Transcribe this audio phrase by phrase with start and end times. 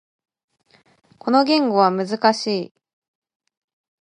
[1.19, 2.73] この言語は難しい。